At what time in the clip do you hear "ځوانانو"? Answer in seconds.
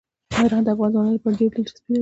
0.93-1.15